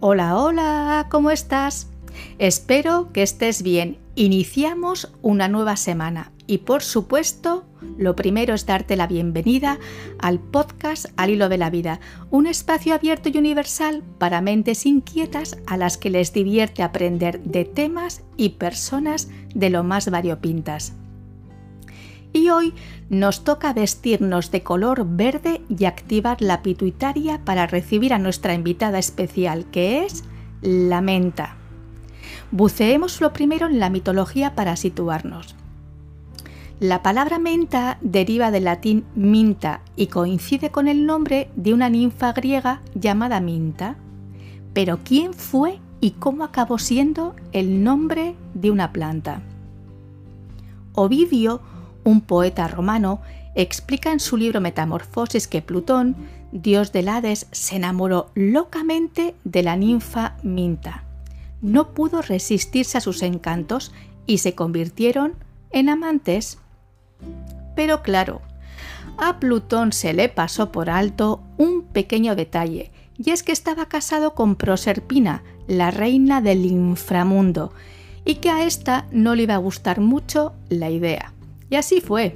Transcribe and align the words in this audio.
Hola, 0.00 0.36
hola, 0.36 1.08
¿cómo 1.10 1.32
estás? 1.32 1.88
Espero 2.38 3.12
que 3.12 3.24
estés 3.24 3.64
bien. 3.64 3.98
Iniciamos 4.14 5.12
una 5.22 5.48
nueva 5.48 5.74
semana 5.74 6.30
y 6.46 6.58
por 6.58 6.84
supuesto, 6.84 7.64
lo 7.96 8.14
primero 8.14 8.54
es 8.54 8.64
darte 8.64 8.94
la 8.94 9.08
bienvenida 9.08 9.80
al 10.20 10.38
podcast 10.38 11.06
Al 11.16 11.30
Hilo 11.30 11.48
de 11.48 11.58
la 11.58 11.70
Vida, 11.70 11.98
un 12.30 12.46
espacio 12.46 12.94
abierto 12.94 13.28
y 13.28 13.38
universal 13.38 14.04
para 14.18 14.40
mentes 14.40 14.86
inquietas 14.86 15.58
a 15.66 15.76
las 15.76 15.98
que 15.98 16.10
les 16.10 16.32
divierte 16.32 16.84
aprender 16.84 17.40
de 17.40 17.64
temas 17.64 18.22
y 18.36 18.50
personas 18.50 19.28
de 19.52 19.68
lo 19.68 19.82
más 19.82 20.12
variopintas. 20.12 20.92
Y 22.38 22.50
hoy 22.50 22.72
nos 23.10 23.42
toca 23.42 23.72
vestirnos 23.72 24.52
de 24.52 24.62
color 24.62 25.04
verde 25.04 25.60
y 25.68 25.86
activar 25.86 26.40
la 26.40 26.62
pituitaria 26.62 27.44
para 27.44 27.66
recibir 27.66 28.14
a 28.14 28.20
nuestra 28.20 28.54
invitada 28.54 29.00
especial, 29.00 29.64
que 29.72 30.04
es 30.04 30.22
la 30.62 31.00
menta. 31.00 31.56
Buceemos 32.52 33.20
lo 33.20 33.32
primero 33.32 33.66
en 33.66 33.80
la 33.80 33.90
mitología 33.90 34.54
para 34.54 34.76
situarnos. 34.76 35.56
La 36.78 37.02
palabra 37.02 37.40
menta 37.40 37.98
deriva 38.02 38.52
del 38.52 38.64
latín 38.64 39.04
minta 39.16 39.80
y 39.96 40.06
coincide 40.06 40.70
con 40.70 40.86
el 40.86 41.06
nombre 41.06 41.50
de 41.56 41.74
una 41.74 41.90
ninfa 41.90 42.32
griega 42.32 42.82
llamada 42.94 43.40
Minta. 43.40 43.96
Pero 44.74 45.00
¿quién 45.02 45.34
fue 45.34 45.80
y 46.00 46.12
cómo 46.12 46.44
acabó 46.44 46.78
siendo 46.78 47.34
el 47.50 47.82
nombre 47.82 48.36
de 48.54 48.70
una 48.70 48.92
planta? 48.92 49.42
Ovidio 50.94 51.62
un 52.04 52.20
poeta 52.20 52.68
romano, 52.68 53.20
explica 53.54 54.12
en 54.12 54.20
su 54.20 54.36
libro 54.36 54.60
Metamorfosis 54.60 55.48
que 55.48 55.62
Plutón, 55.62 56.16
dios 56.52 56.92
del 56.92 57.08
Hades, 57.08 57.46
se 57.50 57.76
enamoró 57.76 58.30
locamente 58.34 59.34
de 59.44 59.62
la 59.62 59.76
ninfa 59.76 60.36
Minta. 60.42 61.04
No 61.60 61.92
pudo 61.92 62.22
resistirse 62.22 62.98
a 62.98 63.00
sus 63.00 63.22
encantos 63.22 63.92
y 64.26 64.38
se 64.38 64.54
convirtieron 64.54 65.34
en 65.70 65.88
amantes. 65.88 66.58
Pero 67.74 68.02
claro, 68.02 68.40
a 69.18 69.40
Plutón 69.40 69.92
se 69.92 70.12
le 70.12 70.28
pasó 70.28 70.70
por 70.70 70.88
alto 70.88 71.42
un 71.56 71.82
pequeño 71.82 72.36
detalle, 72.36 72.92
y 73.16 73.30
es 73.30 73.42
que 73.42 73.50
estaba 73.50 73.86
casado 73.86 74.34
con 74.34 74.54
Proserpina, 74.54 75.42
la 75.66 75.90
reina 75.90 76.40
del 76.40 76.64
inframundo, 76.64 77.72
y 78.24 78.36
que 78.36 78.50
a 78.50 78.64
esta 78.64 79.06
no 79.10 79.34
le 79.34 79.42
iba 79.42 79.54
a 79.54 79.58
gustar 79.58 80.00
mucho 80.00 80.54
la 80.68 80.90
idea. 80.90 81.32
Y 81.70 81.76
así 81.76 82.00
fue. 82.00 82.34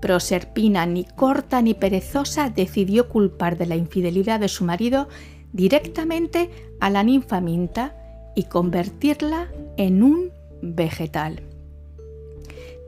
Proserpina, 0.00 0.84
ni 0.86 1.04
corta 1.04 1.62
ni 1.62 1.74
perezosa, 1.74 2.50
decidió 2.50 3.08
culpar 3.08 3.56
de 3.56 3.66
la 3.66 3.76
infidelidad 3.76 4.40
de 4.40 4.48
su 4.48 4.64
marido 4.64 5.08
directamente 5.52 6.50
a 6.80 6.90
la 6.90 7.02
ninfa 7.02 7.40
Minta 7.40 7.96
y 8.34 8.44
convertirla 8.44 9.48
en 9.76 10.02
un 10.02 10.32
vegetal. 10.60 11.42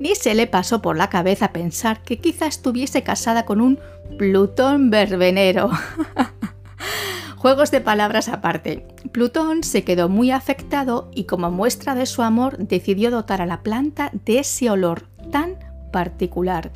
Ni 0.00 0.16
se 0.16 0.34
le 0.34 0.46
pasó 0.46 0.82
por 0.82 0.96
la 0.96 1.08
cabeza 1.08 1.52
pensar 1.52 2.02
que 2.02 2.18
quizá 2.18 2.46
estuviese 2.46 3.02
casada 3.02 3.44
con 3.44 3.60
un 3.60 3.78
Plutón 4.18 4.90
verbenero. 4.90 5.70
Juegos 7.44 7.70
de 7.70 7.82
palabras 7.82 8.30
aparte. 8.30 8.86
Plutón 9.12 9.64
se 9.64 9.84
quedó 9.84 10.08
muy 10.08 10.30
afectado 10.30 11.10
y 11.14 11.24
como 11.24 11.50
muestra 11.50 11.94
de 11.94 12.06
su 12.06 12.22
amor 12.22 12.56
decidió 12.56 13.10
dotar 13.10 13.42
a 13.42 13.46
la 13.46 13.62
planta 13.62 14.10
de 14.24 14.38
ese 14.38 14.70
olor 14.70 15.08
tan 15.30 15.56
particular 15.92 16.72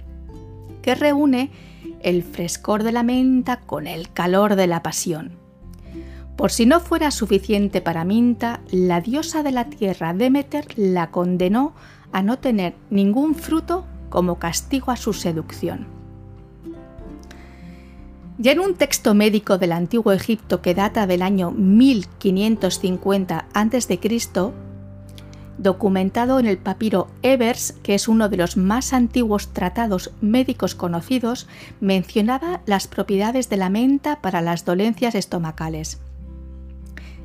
que 0.83 0.95
reúne 0.95 1.51
el 2.03 2.23
frescor 2.23 2.83
de 2.83 2.93
la 2.93 3.03
menta 3.03 3.61
con 3.61 3.87
el 3.87 4.13
calor 4.13 4.57
de 4.57 4.67
la 4.67 4.83
pasión. 4.83 5.39
Por 6.37 6.53
si 6.53 6.67
no 6.67 6.81
fuera 6.81 7.13
suficiente 7.13 7.81
para 7.81 8.05
Minta, 8.05 8.61
la 8.71 9.01
diosa 9.01 9.43
de 9.43 9.53
la 9.53 9.71
tierra 9.71 10.13
Demeter 10.13 10.67
la 10.77 11.11
condenó 11.11 11.73
a 12.13 12.21
no 12.21 12.41
tener 12.41 12.75
ningún 12.91 13.35
fruto 13.35 13.87
como 14.11 14.39
castigo 14.39 14.91
a 14.91 14.97
su 14.97 15.15
seducción. 15.15 15.98
Ya 18.41 18.53
en 18.53 18.61
un 18.61 18.75
texto 18.75 19.15
médico 19.15 19.59
del 19.59 19.73
antiguo 19.73 20.13
Egipto 20.13 20.63
que 20.63 20.73
data 20.73 21.09
del 21.09 21.23
año 21.23 21.51
1550 21.51 23.47
a.C., 23.53 23.99
documentado 25.59 26.39
en 26.39 26.47
el 26.47 26.57
papiro 26.57 27.09
Evers, 27.23 27.75
que 27.83 27.97
es 27.97 28.07
uno 28.07 28.29
de 28.29 28.37
los 28.37 28.57
más 28.57 28.93
antiguos 28.93 29.53
tratados 29.53 30.13
médicos 30.21 30.77
conocidos, 30.77 31.49
mencionaba 31.81 32.61
las 32.65 32.87
propiedades 32.87 33.49
de 33.49 33.57
la 33.57 33.71
menta 33.71 34.21
para 34.21 34.41
las 34.41 34.65
dolencias 34.65 35.17
estomacales. 35.17 35.99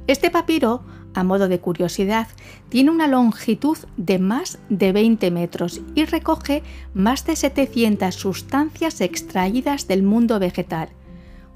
Este 0.08 0.32
papiro, 0.32 0.82
a 1.14 1.24
modo 1.24 1.48
de 1.48 1.60
curiosidad, 1.60 2.28
tiene 2.70 2.90
una 2.90 3.06
longitud 3.06 3.78
de 3.98 4.18
más 4.18 4.58
de 4.70 4.92
20 4.92 5.30
metros 5.30 5.80
y 5.94 6.06
recoge 6.06 6.64
más 6.96 7.24
de 7.28 7.36
700 7.36 8.16
sustancias 8.16 9.00
extraídas 9.00 9.88
del 9.88 10.02
mundo 10.02 10.40
vegetal, 10.40 10.90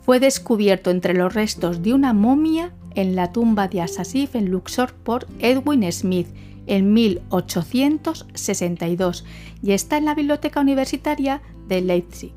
fue 0.08 0.20
descubierto 0.22 0.90
entre 0.90 1.14
los 1.14 1.34
restos 1.34 1.84
de 1.84 1.94
una 1.94 2.14
momia 2.14 2.72
en 2.96 3.18
la 3.18 3.34
tumba 3.34 3.68
de 3.68 3.82
Asasif 3.82 4.38
en 4.38 4.50
Luxor 4.50 4.94
por 4.94 5.28
Edwin 5.40 5.92
Smith 5.92 6.30
en 6.66 6.94
1862 6.94 9.26
y 9.62 9.74
está 9.74 9.98
en 9.98 10.06
la 10.06 10.16
Biblioteca 10.16 10.62
Universitaria 10.62 11.42
de 11.68 11.82
Leipzig. 11.82 12.32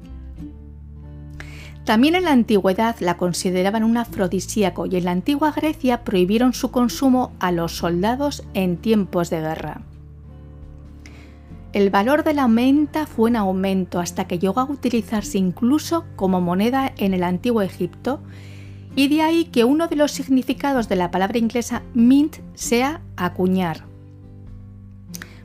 También 1.85 2.17
en 2.17 2.25
la 2.25 2.33
antigüedad 2.33 2.97
la 2.99 3.17
consideraban 3.17 3.85
un 3.85 3.99
afrodisíaco 3.99 4.87
y 4.87 4.97
en 4.97 5.05
la 5.05 5.13
antigua 5.13 5.53
Grecia 5.53 6.03
prohibieron 6.03 6.55
su 6.55 6.73
consumo 6.73 7.31
a 7.39 7.53
los 7.53 7.77
soldados 7.77 8.43
en 8.53 8.79
tiempos 8.79 9.31
de 9.31 9.43
guerra. 9.43 9.83
El 11.73 11.91
valor 11.91 12.25
de 12.25 12.35
la 12.35 12.49
menta 12.49 13.07
fue 13.07 13.31
en 13.31 13.37
aumento 13.37 14.01
hasta 14.01 14.27
que 14.27 14.41
llegó 14.41 14.59
a 14.59 14.65
utilizarse 14.65 15.39
incluso 15.39 16.05
como 16.17 16.41
moneda 16.41 16.93
en 16.97 17.15
el 17.15 17.23
antiguo 17.23 17.63
Egipto 17.63 18.21
y 18.97 19.07
de 19.07 19.23
ahí 19.23 19.45
que 19.45 19.63
uno 19.63 19.87
de 19.87 19.95
los 19.95 20.11
significados 20.11 20.89
de 20.89 20.97
la 20.97 21.13
palabra 21.13 21.39
inglesa 21.39 21.83
mint 21.95 22.39
sea 22.55 23.03
acuñar. 23.17 23.85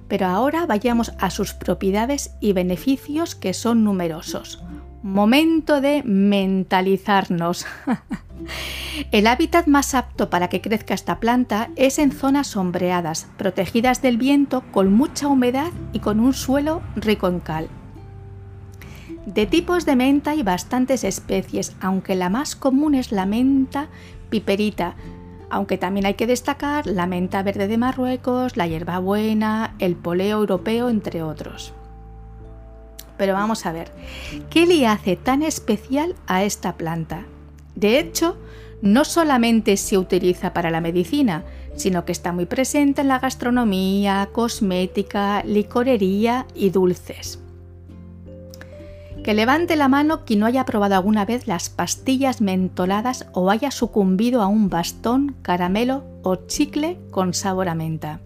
Pero 0.07 0.25
ahora 0.25 0.65
vayamos 0.65 1.13
a 1.19 1.29
sus 1.29 1.53
propiedades 1.53 2.31
y 2.41 2.53
beneficios 2.53 3.35
que 3.35 3.53
son 3.53 3.83
numerosos. 3.83 4.63
Momento 5.05 5.81
de 5.81 6.01
mentalizarnos. 6.03 7.67
El 9.11 9.27
hábitat 9.27 9.67
más 9.67 9.93
apto 9.93 10.31
para 10.31 10.47
que 10.47 10.61
crezca 10.61 10.95
esta 10.95 11.19
planta 11.19 11.69
es 11.75 11.99
en 11.99 12.11
zonas 12.11 12.47
sombreadas, 12.47 13.27
protegidas 13.38 14.01
del 14.01 14.17
viento, 14.17 14.63
con 14.71 14.91
mucha 14.91 15.27
humedad 15.27 15.71
y 15.93 15.99
con 15.99 16.19
un 16.19 16.33
suelo 16.33 16.81
rico 16.95 17.27
en 17.27 17.39
cal. 17.39 17.67
De 19.27 19.45
tipos 19.45 19.85
de 19.85 19.95
menta 19.95 20.31
hay 20.31 20.41
bastantes 20.41 21.03
especies, 21.03 21.75
aunque 21.81 22.16
la 22.16 22.29
más 22.29 22.55
común 22.55 22.95
es 22.95 23.11
la 23.11 23.27
menta 23.27 23.89
piperita, 24.31 24.95
aunque 25.51 25.77
también 25.77 26.07
hay 26.07 26.16
que 26.16 26.25
destacar 26.25 26.87
la 26.87 27.05
menta 27.05 27.43
verde 27.43 27.67
de 27.67 27.77
Marruecos, 27.77 28.57
la 28.57 28.66
hierbabuena, 28.66 29.75
el 29.77 29.95
poleo 29.95 30.39
europeo, 30.39 30.89
entre 30.89 31.22
otros. 31.22 31.75
Pero 33.17 33.33
vamos 33.33 33.65
a 33.65 33.71
ver, 33.71 33.91
¿qué 34.49 34.65
le 34.65 34.87
hace 34.87 35.15
tan 35.15 35.43
especial 35.43 36.15
a 36.27 36.43
esta 36.43 36.75
planta? 36.75 37.25
De 37.75 37.99
hecho, 37.99 38.37
no 38.81 39.05
solamente 39.05 39.77
se 39.77 39.97
utiliza 39.97 40.53
para 40.53 40.69
la 40.69 40.81
medicina, 40.81 41.43
sino 41.75 42.05
que 42.05 42.11
está 42.11 42.31
muy 42.31 42.45
presente 42.45 43.01
en 43.01 43.07
la 43.09 43.19
gastronomía, 43.19 44.29
cosmética, 44.31 45.43
licorería 45.43 46.45
y 46.55 46.69
dulces. 46.69 47.39
Que 49.23 49.33
levante 49.33 49.75
la 49.75 49.87
mano 49.87 50.23
quien 50.23 50.41
no 50.41 50.45
haya 50.45 50.65
probado 50.65 50.93
alguna 50.93 51.25
vez 51.25 51.47
las 51.47 51.69
pastillas 51.69 52.41
mentoladas 52.41 53.25
o 53.33 53.49
haya 53.49 53.71
sucumbido 53.71 54.41
a 54.41 54.47
un 54.47 54.69
bastón, 54.69 55.35
caramelo 55.41 56.03
o 56.22 56.35
chicle 56.35 56.99
con 57.09 57.34
sabor 57.34 57.67
a 57.67 57.75
menta. 57.75 58.19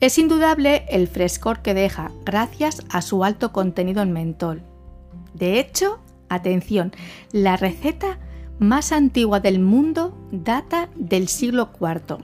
Es 0.00 0.18
indudable 0.18 0.84
el 0.88 1.08
frescor 1.08 1.62
que 1.62 1.74
deja 1.74 2.10
gracias 2.24 2.82
a 2.90 3.02
su 3.02 3.24
alto 3.24 3.52
contenido 3.52 4.02
en 4.02 4.12
mentol. 4.12 4.62
De 5.34 5.58
hecho, 5.58 6.00
Atención, 6.28 6.92
la 7.32 7.56
receta 7.56 8.18
más 8.58 8.92
antigua 8.92 9.40
del 9.40 9.60
mundo 9.60 10.16
data 10.32 10.88
del 10.96 11.28
siglo 11.28 11.70
IV 11.80 12.18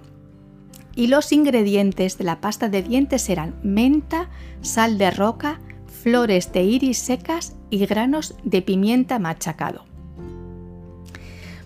y 0.94 1.06
los 1.06 1.32
ingredientes 1.32 2.18
de 2.18 2.24
la 2.24 2.40
pasta 2.40 2.68
de 2.68 2.82
dientes 2.82 3.28
eran 3.30 3.54
menta, 3.62 4.28
sal 4.60 4.98
de 4.98 5.10
roca, 5.10 5.60
flores 5.86 6.52
de 6.52 6.64
iris 6.64 6.98
secas 6.98 7.56
y 7.70 7.86
granos 7.86 8.34
de 8.44 8.60
pimienta 8.60 9.18
machacado. 9.18 9.84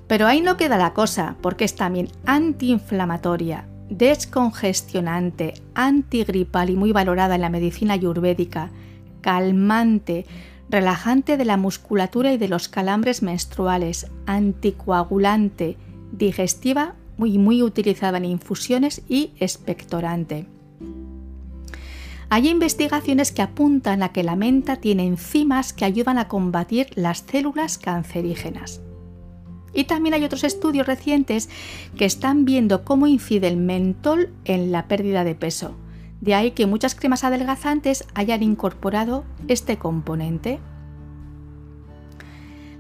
Pero 0.07 0.27
ahí 0.27 0.41
no 0.41 0.57
queda 0.57 0.77
la 0.77 0.93
cosa, 0.93 1.37
porque 1.41 1.65
es 1.65 1.75
también 1.75 2.09
antiinflamatoria, 2.27 3.67
descongestionante, 3.91 5.55
antigripal 5.75 6.71
y 6.71 6.77
muy 6.77 6.93
valorada 6.93 7.37
en 7.37 7.41
la 7.41 7.51
medicina 7.51 7.95
ayurvédica, 7.95 8.71
calmante, 9.21 10.27
relajante 10.69 11.37
de 11.37 11.45
la 11.45 11.57
musculatura 11.57 12.33
y 12.33 12.39
de 12.39 12.49
los 12.49 12.69
calambres 12.69 13.23
menstruales, 13.23 14.11
anticoagulante, 14.27 15.77
digestiva, 16.13 16.95
muy, 17.17 17.39
muy 17.39 17.63
utilizada 17.63 18.19
en 18.19 18.25
infusiones 18.25 19.03
y 19.09 19.31
expectorante. 19.39 20.47
Hay 22.29 22.49
investigaciones 22.49 23.31
que 23.31 23.43
apuntan 23.43 24.03
a 24.03 24.09
que 24.09 24.25
la 24.25 24.35
menta 24.35 24.77
tiene 24.77 25.07
enzimas 25.07 25.73
que 25.73 25.85
ayudan 25.85 26.19
a 26.19 26.27
combatir 26.27 26.89
las 26.97 27.19
células 27.19 27.79
cancerígenas. 27.79 28.81
Y 29.73 29.85
también 29.85 30.15
hay 30.15 30.25
otros 30.25 30.45
estudios 30.45 30.87
recientes 30.87 31.49
que 31.97 32.05
están 32.05 32.45
viendo 32.45 32.85
cómo 32.85 33.07
incide 33.07 33.49
el 33.49 33.57
mentol 33.57 34.31
en 34.45 34.73
la 34.73 34.89
pérdida 34.89 35.25
de 35.25 35.35
peso. 35.35 35.77
De 36.21 36.35
ahí 36.35 36.53
que 36.53 36.67
muchas 36.67 36.95
cremas 36.95 37.25
adelgazantes 37.25 38.05
hayan 38.15 38.43
incorporado 38.43 39.25
este 39.49 39.77
componente. 39.77 40.61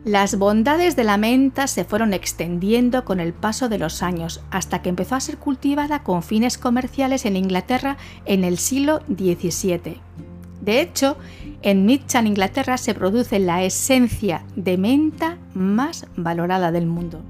Las 0.04 0.38
bondades 0.38 0.94
de 0.94 1.02
la 1.02 1.16
menta 1.16 1.66
se 1.66 1.84
fueron 1.84 2.14
extendiendo 2.14 3.04
con 3.04 3.18
el 3.18 3.32
paso 3.34 3.68
de 3.68 3.78
los 3.78 4.04
años, 4.04 4.40
hasta 4.52 4.80
que 4.80 4.88
empezó 4.88 5.16
a 5.16 5.20
ser 5.20 5.36
cultivada 5.36 6.04
con 6.04 6.22
fines 6.22 6.58
comerciales 6.58 7.26
en 7.26 7.36
Inglaterra 7.36 7.96
en 8.24 8.44
el 8.44 8.56
siglo 8.58 9.00
XVII. 9.08 10.00
De 10.66 10.80
hecho, 10.80 11.16
en 11.62 11.86
Mitcham, 11.86 12.26
Inglaterra, 12.26 12.76
se 12.76 12.92
produce 12.92 13.38
la 13.38 13.62
esencia 13.62 14.44
de 14.56 14.76
menta 14.76 15.38
más 15.54 16.06
valorada 16.16 16.72
del 16.72 16.86
mundo. 16.86 17.22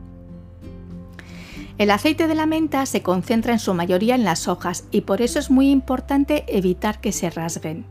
El 1.77 1.91
aceite 1.91 2.29
de 2.29 2.35
la 2.35 2.47
menta 2.47 2.87
se 2.87 3.03
concentra 3.03 3.53
en 3.53 3.59
su 3.59 3.75
mayoría 3.75 4.15
en 4.15 4.25
las 4.25 4.49
hojas 4.49 4.85
y 4.91 5.03
por 5.03 5.21
eso 5.21 5.39
es 5.39 5.51
muy 5.51 5.71
importante 5.71 6.45
evitar 6.49 7.03
que 7.03 7.13
se 7.13 7.29
rasguen. 7.29 7.85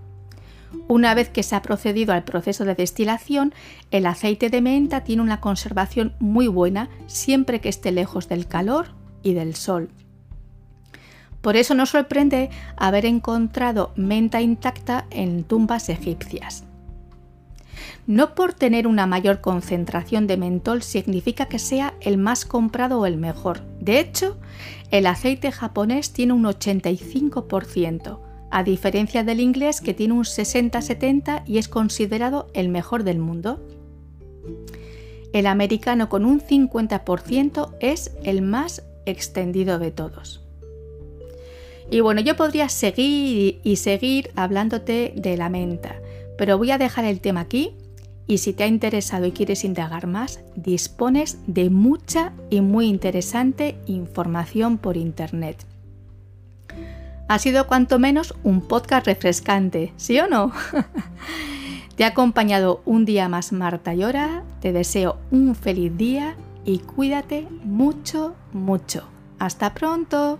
Una 0.87 1.13
vez 1.13 1.29
que 1.29 1.43
se 1.43 1.55
ha 1.55 1.61
procedido 1.61 2.13
al 2.13 2.23
proceso 2.23 2.65
de 2.65 2.73
destilación, 2.73 3.53
el 3.91 4.07
aceite 4.07 4.49
de 4.49 4.61
menta 4.61 5.03
tiene 5.03 5.21
una 5.21 5.41
conservación 5.41 6.15
muy 6.19 6.47
buena 6.47 6.89
siempre 7.05 7.61
que 7.61 7.69
esté 7.69 7.91
lejos 7.91 8.27
del 8.27 8.47
calor 8.47 8.87
y 9.21 9.35
del 9.35 9.53
sol. 9.53 9.91
Por 11.45 11.57
eso 11.57 11.75
nos 11.75 11.91
sorprende 11.91 12.49
haber 12.75 13.05
encontrado 13.05 13.91
menta 13.95 14.41
intacta 14.41 15.05
en 15.11 15.43
tumbas 15.43 15.89
egipcias. 15.89 16.63
No 18.07 18.33
por 18.33 18.55
tener 18.55 18.87
una 18.87 19.05
mayor 19.05 19.41
concentración 19.41 20.25
de 20.25 20.37
mentol 20.37 20.81
significa 20.81 21.45
que 21.45 21.59
sea 21.59 21.93
el 22.01 22.17
más 22.17 22.45
comprado 22.45 22.99
o 22.99 23.05
el 23.05 23.17
mejor. 23.17 23.61
De 23.79 23.99
hecho, 23.99 24.39
el 24.89 25.05
aceite 25.05 25.51
japonés 25.51 26.13
tiene 26.13 26.33
un 26.33 26.45
85%, 26.45 28.19
a 28.49 28.63
diferencia 28.63 29.23
del 29.23 29.39
inglés 29.39 29.81
que 29.81 29.93
tiene 29.93 30.15
un 30.15 30.23
60-70 30.23 31.43
y 31.45 31.59
es 31.59 31.67
considerado 31.67 32.47
el 32.55 32.69
mejor 32.69 33.03
del 33.03 33.19
mundo. 33.19 33.63
El 35.31 35.45
americano 35.45 36.09
con 36.09 36.25
un 36.25 36.41
50% 36.41 37.75
es 37.81 38.15
el 38.23 38.41
más 38.41 38.81
extendido 39.05 39.77
de 39.77 39.91
todos. 39.91 40.44
Y 41.89 41.99
bueno, 41.99 42.21
yo 42.21 42.35
podría 42.35 42.69
seguir 42.69 43.59
y 43.63 43.75
seguir 43.75 44.31
hablándote 44.35 45.13
de 45.15 45.37
la 45.37 45.49
menta, 45.49 45.95
pero 46.37 46.57
voy 46.57 46.71
a 46.71 46.77
dejar 46.77 47.05
el 47.05 47.21
tema 47.21 47.41
aquí 47.41 47.73
y 48.27 48.39
si 48.39 48.53
te 48.53 48.63
ha 48.63 48.67
interesado 48.67 49.25
y 49.25 49.31
quieres 49.31 49.63
indagar 49.63 50.07
más, 50.07 50.39
dispones 50.55 51.37
de 51.47 51.69
mucha 51.69 52.33
y 52.49 52.61
muy 52.61 52.87
interesante 52.87 53.77
información 53.85 54.77
por 54.77 54.97
internet. 54.97 55.65
Ha 57.27 57.39
sido 57.39 57.67
cuanto 57.67 57.99
menos 57.99 58.33
un 58.43 58.61
podcast 58.61 59.05
refrescante, 59.05 59.93
¿sí 59.97 60.19
o 60.19 60.27
no? 60.27 60.51
te 61.95 62.03
ha 62.03 62.07
acompañado 62.07 62.81
un 62.85 63.05
día 63.05 63.29
más 63.29 63.51
Marta 63.51 63.93
Llora, 63.93 64.43
te 64.59 64.73
deseo 64.73 65.17
un 65.31 65.55
feliz 65.55 65.95
día 65.95 66.35
y 66.65 66.79
cuídate 66.79 67.47
mucho, 67.63 68.35
mucho. 68.53 69.07
Hasta 69.39 69.73
pronto. 69.73 70.39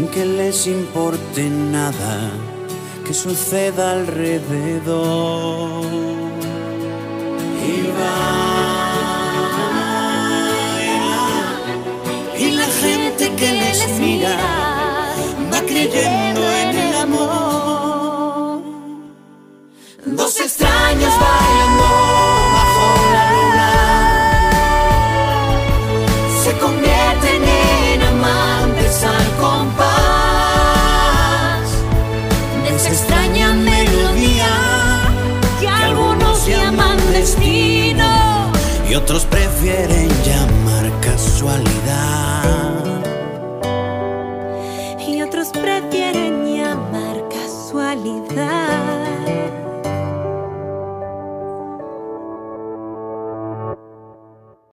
sin 0.00 0.08
que 0.08 0.24
les 0.24 0.66
importe 0.66 1.50
nada 1.50 2.30
que 3.06 3.12
suceda 3.12 3.92
alrededor. 3.92 4.80
y 38.90 38.94
otros 38.96 39.24
prefieren 39.24 40.08
llamar 40.24 40.90
casualidad. 41.00 42.59